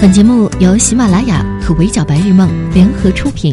[0.00, 3.52] 本节目由喜马拉雅和围剿白日梦联合出品。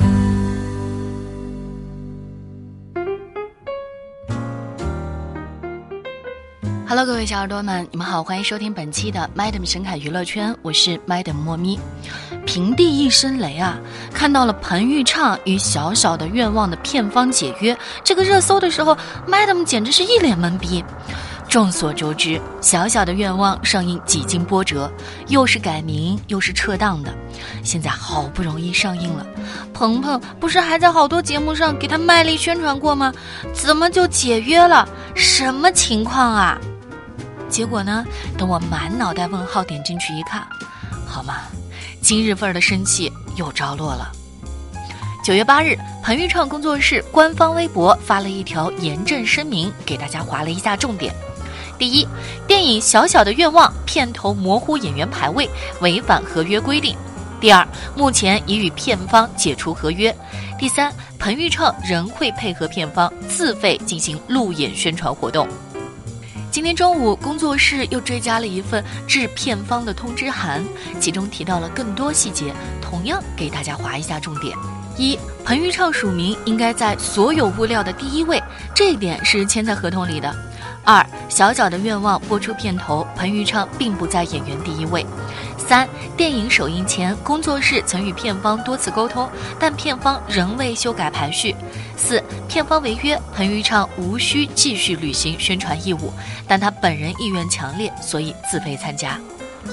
[6.88, 11.79] Hello，各位小耳朵们，你们好，欢迎收听本期的 Madam 神侃娱乐圈，我是 Madam 莫咪。
[12.46, 13.79] 平地一声雷啊！
[14.13, 18.95] 看到了彭昱畅与小小的愿望的片方解约这个热搜的时候
[19.27, 20.85] ，Madam 简直是一脸懵逼。
[21.55, 24.91] 众所周知，小小的愿望上映几经波折，
[25.30, 27.16] 又是改名又是撤档的，
[27.64, 29.26] 现在好不容易上映了，
[29.73, 33.14] 鹏鹏不是还在好多节目上给他卖力宣传过吗？
[33.54, 34.86] 怎么就解约了？
[35.16, 36.59] 什么情况啊？
[37.48, 38.03] 结果呢？
[38.38, 40.45] 等我满脑袋问号点进去一看，
[41.08, 41.36] 好吗？
[42.02, 44.12] 今日份的生气又着落了。
[45.23, 51.16] 九月八日，彭昱畅工作室官方微博发了一条严正声明，给大家划了一下重点。
[51.78, 52.08] 第一，
[52.48, 55.50] 电影《小小的愿望》片头模糊演员排位，
[55.82, 56.96] 违反合约规定。
[57.42, 60.16] 第二，目前已与片方解除合约。
[60.58, 65.48] 第三，彭昱畅仍会配合片方自费进行路演宣传活动。
[66.50, 70.64] 今天中午，工作室又追加了一份致片方的通知函，
[71.02, 74.58] 其中提到了更多细节，同样给大家划一下重点：
[74.98, 78.42] 一，彭昱畅署名应该在所有物料的第一位，
[78.73, 80.34] 这一点是签在合同里的。
[81.36, 85.05] 小小的愿望播出片头，彭昱畅并不在演员第一位。
[85.58, 91.53] 三电影首映前，工作室曾与片方多次沟通，但片方仍未修改排序。
[91.97, 96.14] 四片方违约，彭昱畅无需继续履行宣传义务，
[96.47, 99.20] 但他本人意愿强烈，所以自费参加。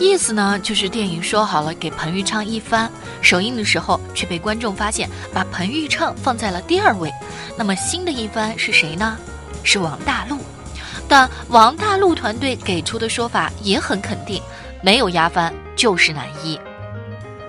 [0.00, 7.08] 意思呢，就是电影说好了给彭昱畅一番，首映的时候却被观众发现把彭昱畅放在了第二位。
[7.56, 9.16] 那么新的一番是谁呢？
[9.62, 10.38] 是王大陆。
[11.12, 14.40] 但王大陆团队给出的说法也很肯定，
[14.80, 16.58] 没有压翻就是男一，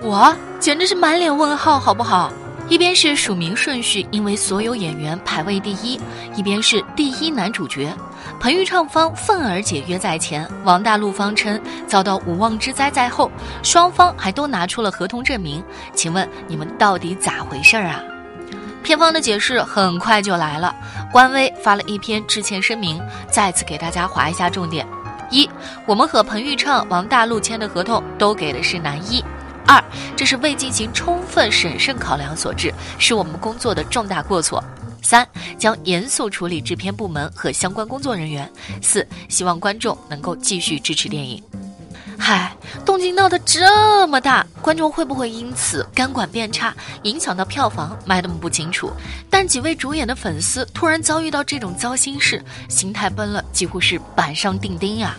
[0.02, 2.30] 我简直是满脸问号，好不好？
[2.68, 5.98] 一边是署名顺序，因为所有演员排位第一；
[6.36, 7.90] 一边是第一男主角，
[8.38, 13.30] 彭昱畅方愤而解约在前，王大陆方称遭到无妄之灾在后，
[13.62, 15.64] 双方还都拿出了合同证明。
[15.94, 18.02] 请问你们到底咋回事儿啊？
[18.82, 20.76] 片方的解释很快就来了，
[21.14, 24.84] 官微发了一篇致歉声明，再次给大家划一下重点：
[25.30, 25.48] 一，
[25.86, 29.22] 我们和彭昱畅、王大陆签的合同都给的是男一；
[29.64, 29.80] 二，
[30.16, 34.58] 这是未进行充分审慎考量所致，是我们工作的重大过错；
[35.04, 35.24] 三，
[35.56, 38.44] 将严肃处理制片部门和相关工作人员；
[38.82, 41.40] 四，希望观众能够继续支持电影。
[42.26, 47.94] 嗨，动静闹得这么大，观众会不会因此肝管变差，影响到票房？
[48.06, 48.90] 麦德姆不清楚。
[49.28, 55.14] 但几位主演的粉丝突然遭遇到这种糟心事，心态崩了，几乎是板上钉钉呀。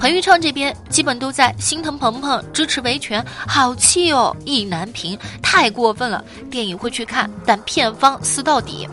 [0.00, 6.24] 彭昱畅这边基本都在心疼鹏鹏，支持维权，好气哦，意难平，太过分了。
[6.50, 8.88] 电影会去看，但片方撕到底。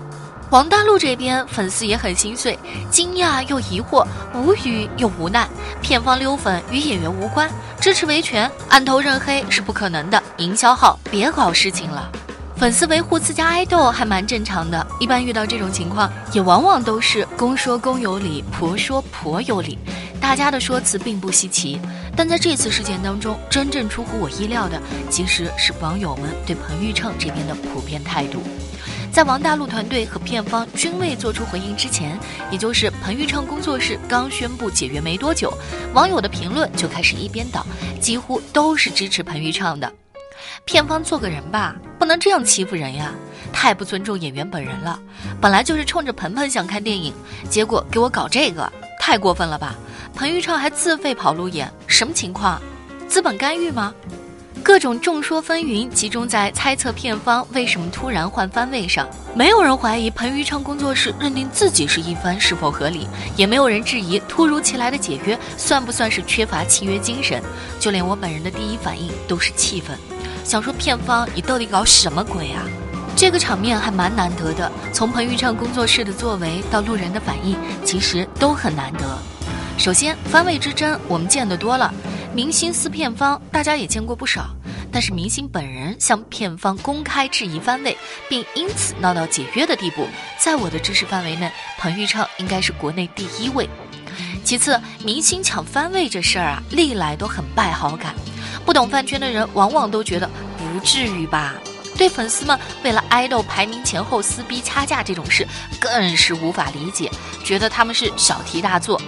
[0.50, 2.58] 王大陆这边粉丝也很心碎，
[2.90, 5.46] 惊讶又疑惑，无语又无奈。
[5.81, 7.50] 片方溜粉与演员无关，
[7.81, 10.24] 支持维权，按头认黑是不可能的。
[10.38, 12.09] 营销号别搞事情了。
[12.56, 19.78] 粉丝维护自家爱豆还蛮正常的，一般遇到这种情况，也往往都是公说公有理，婆说婆有理，
[20.22, 21.78] 大家的说辞并不稀奇。
[22.16, 28.41] 但在这次事件当中，真正出乎我意料的，其实是网友们对彭昱畅这边的普遍态度。
[29.17, 32.16] 在王大陆团队和片方均未做出回应之前，
[32.51, 35.51] 也就是彭昱畅工作室刚宣布解约没多久，
[35.95, 37.66] 网友的评论就开始一边倒，
[38.00, 39.91] 几乎都是支持彭昱畅的。
[40.66, 43.11] 片方做个人吧，不能这样欺负人呀！
[43.51, 45.00] 太不尊重演员本人了。
[45.41, 47.11] 本来就是冲着彭彭想看电影，
[47.49, 49.73] 结果给我搞这个，太过分了吧？
[50.13, 52.61] 彭昱畅还自费跑路演，什么情况？
[53.07, 53.95] 资本干预吗？
[54.63, 59.07] 各种众说纷纭，集中在猜测片方为什么突然换番位上。
[59.34, 67.41] 没有人怀疑彭昱畅工作室认定自己是一番是否合理，也没有人质疑突如其来的解约算不算是缺乏契约精神。
[67.79, 69.97] 就连我本人的第一反应都是气愤，
[70.43, 72.64] 想说片方你到底搞什么鬼啊？
[73.16, 74.72] 这个场面还蛮难得的。
[74.93, 79.17] 从彭昱畅工作室的作为到路人的反应，其实都很难得。
[79.78, 81.93] 首先，番位之争我们见得多了，
[82.37, 84.55] 明星撕片方大家也见过不少。
[84.91, 87.97] 但是明星本人向片方公开质疑番位，
[88.29, 90.07] 并因此闹到解约的地步，
[90.37, 93.67] 在我的知识范围内，彭昱畅应该是国内第一位。
[94.43, 98.13] 其次，明星抢番位这事儿啊，历来都很败好感。
[98.63, 100.29] 不懂饭圈的人往往都觉得
[100.59, 101.55] 不至于吧？
[101.97, 105.46] 对粉丝们为了爱豆排名前后撕逼掐架这种事，
[105.79, 107.11] 更是无法理解，
[107.44, 109.02] 觉得他们是小题大做。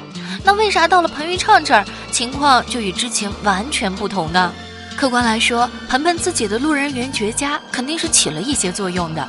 [0.44, 4.52] 那为啥到了彭昱畅这儿，情况就与之前完全不同呢？
[4.98, 9.26] 客观来说，彭彭自己的路人缘绝佳，肯定是起了一些作用的。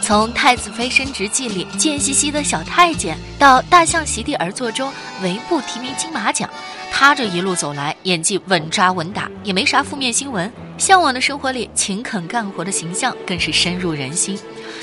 [0.00, 6.48] 从《太子妃升职记》里贱兮兮的小太监，到《大象席地而坐》中唯不提名金马奖，
[6.92, 10.50] 他这一路走来，演技稳扎稳打，也没啥负面新闻。
[10.78, 14.38] 向往的生活里勤恳干活的形象更是深入人心。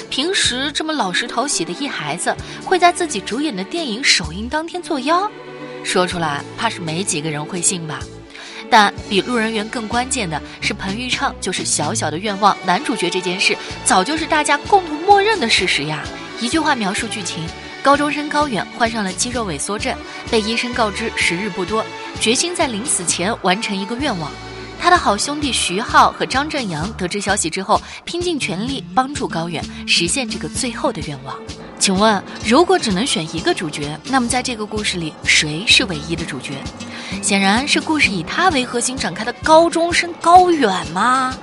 [0.09, 5.29] 平时这么老实讨喜的一孩子，会在自己主演的电影首映当天作妖，
[5.83, 8.01] 说出来怕是没几个人会信吧。
[8.69, 16.03] 但比路人缘更关键的是，彭昱畅就是小小的愿望男主角这件事，早就是大家共同默认的事实呀。
[16.41, 17.47] 一句话描述剧情：
[17.81, 19.95] 高中生高远患上了肌肉萎缩症，
[20.29, 21.85] 被医生告知时日不多，
[22.19, 24.29] 决心在临死前完成一个愿望。
[24.85, 31.35] 他的好兄弟徐浩和张振阳得知消息之后，拼尽全力帮助高远实现这个最后的愿望。
[31.79, 36.63] 请问，如果只能选一个主角，那么在这个故事里，谁是唯一的主角？
[37.19, 41.33] 显然是故事以他为核心展开的高中生高远吗？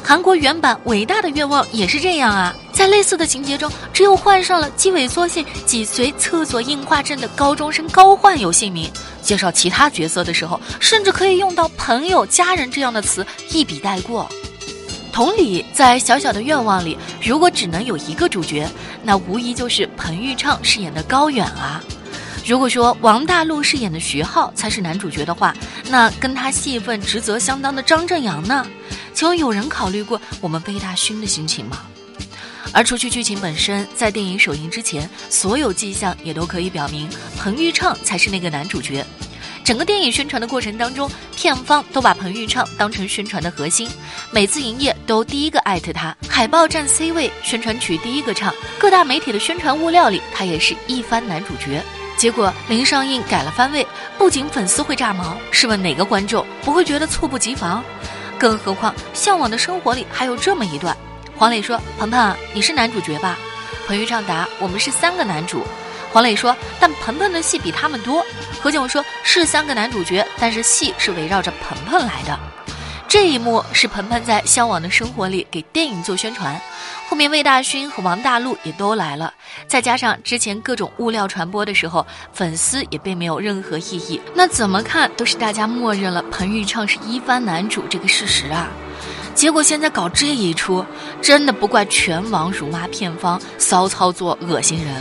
[0.00, 2.54] 韩国原版《伟大的愿望》也是这样啊。
[2.72, 8.90] 在类似的情节中，只有患上了肌萎缩性脊髓侧索硬化症的高中生高焕有姓名。
[9.20, 14.28] 介绍其他角色的时候，甚至可以用到“朋友”“家人”这样的词一笔带过。
[15.12, 18.66] 同理，在小小的愿望里，如果只能有一个主角，
[19.04, 21.84] 那无疑就是彭昱畅饰演的高远啊。
[22.44, 25.54] 如果说王大陆饰演的徐浩才是男主角的话，
[25.88, 28.66] 那跟他戏份职责相当的张正阳呢？
[29.14, 31.82] 请问有人考虑过我们魏大勋的心情吗？
[32.72, 39.04] 而除去剧情本身，在电影首映之前，所有迹象也都可以表明彭昱畅才是那个男主角。
[39.64, 43.88] 整个电影宣传的过程当中，片方都把彭昱畅当成宣传的核心，
[44.32, 51.80] 每次营业都第一个艾特他，海报占 C 位，宣传曲第一个唱，各大媒体的宣传物料里他也是一番男主角。
[52.16, 53.86] 结果临上映改了番位，
[54.18, 57.84] 不仅粉丝会炸毛，试问哪个观众不会觉得猝不及防？
[58.38, 60.96] 更何况《向往的生活》里还有这么一段，
[61.36, 63.38] 黄磊说：“鹏鹏，你是男主角吧？”
[63.86, 65.64] 彭昱畅答：“我们是三个男主。”
[66.12, 68.24] 黄磊说：“但鹏鹏的戏比他们多。”
[68.62, 72.38] 何炅说：“是三个男主角，但是戏是围绕着鹏鹏来的。”
[73.08, 76.58] 这一幕是鹏鹏在《向往的生活》里给电影做宣传，
[77.08, 79.34] 后面魏大勋和王大陆也都来了，
[79.66, 84.18] 再加上之前各种物料传播的时候，粉丝也并没有任何异议。
[84.34, 88.68] 那怎么看都是大家默认了彭昱畅是一番男主这个事实啊。
[89.34, 90.84] 结果现在搞这一出，
[91.20, 94.94] 真的不怪全网辱骂片方骚操作、恶心人。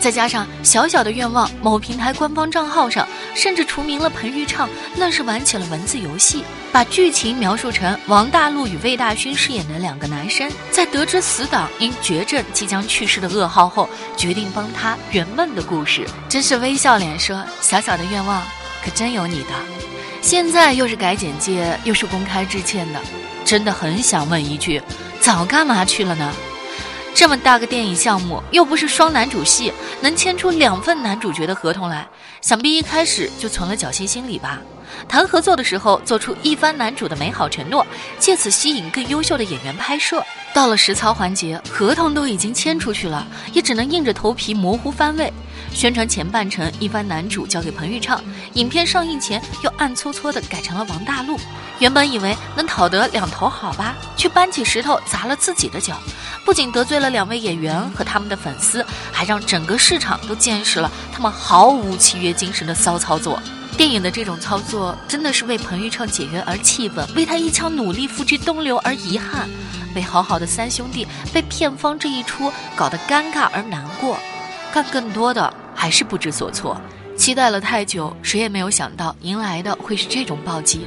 [0.00, 3.04] 再加上小小的愿望，某平台官方账号上
[3.34, 16.06] 甚至除名了彭昱畅，那是玩起了文字游戏，把剧情描述成王大陆与魏大勋饰演的两个男生，在得知死党因绝症即将去世的噩耗后，决定帮他圆梦的故事。
[16.28, 18.40] 真是微笑脸说：“小小的愿望，
[18.84, 19.48] 可真有你的。”
[20.28, 23.00] 现在又是改简介，又是公开致歉的，
[23.46, 24.78] 真的很想问一句：
[25.22, 26.30] 早干嘛去了呢？
[27.14, 29.72] 这么大个电影项目，又不是双男主戏，
[30.02, 32.06] 能签出两份男主角的合同来，
[32.42, 34.60] 想必一开始就存了侥幸心理吧。
[35.08, 37.86] 谈合作的时候，做出一番男主的美好承诺，
[38.18, 40.24] 借此吸引更优秀的演员拍摄。
[40.54, 45.32] 到了实操环节，合同都已经签出去了，也只能硬着头皮模糊番位。
[45.72, 48.22] 宣传前半程一番男主交给彭昱畅，
[48.54, 51.38] 影片上映前又暗搓搓的改成了王大陆。
[51.78, 55.96] 原本以为能讨得两头好吧，却搬起石头砸了自己的脚，
[56.44, 63.40] 不仅得罪了两位演员和他们的粉丝，还让整个市场都见识了他们毫无契约精神的骚操作。
[63.78, 69.48] 电影的这种操作真的是为彭昱畅解约而气愤，为他一腔努力付之东流而遗憾，
[69.94, 74.18] 为好好的三兄弟被片方这一出搞得尴尬而难过。
[74.74, 76.76] 但更多的还是不知所措，
[77.16, 80.84] 期待了太久，谁也没有想到迎来的会是这种暴击。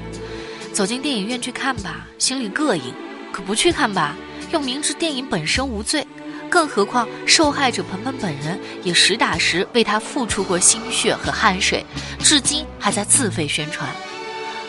[0.74, 2.94] 走进电影院去看吧，心里膈应；
[3.32, 4.18] 可不去看吧，
[4.52, 6.06] 又明知电影本身无罪。
[6.52, 11.86] 更何况受害者鹏鹏本人也实打实为他付出过心血和汗水，
[12.20, 13.90] 至今还在自费宣传，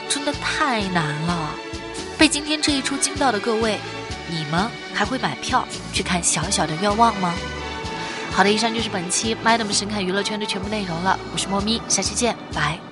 [0.09, 1.51] 真的太难了。
[2.17, 3.81] 被今天这一出惊到的各位，
[4.29, 7.35] 你们还会买票去看《小小的愿望》吗？
[8.31, 11.19] 好的，以上就是本期 Madam 神侃娱乐圈的全部内容了。
[11.33, 12.92] 我是莫咪，下期见，拜。